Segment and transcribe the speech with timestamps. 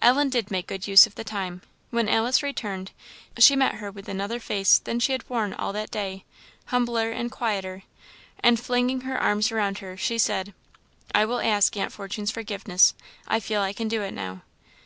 [0.00, 1.60] Ellen did make good use of the time.
[1.90, 2.90] When Alice returned,
[3.38, 6.24] she met her with another face than she had worn all that day,
[6.68, 7.82] humbler and quieter;
[8.42, 10.54] and flinging her arms around her, she said
[11.14, 12.94] "I will ask Aunt Fortune's forgiveness;
[13.26, 14.40] I feel I can do it now."